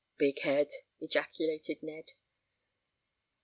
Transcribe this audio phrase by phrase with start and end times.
[0.17, 2.13] "Big head!" ejaculated Ned.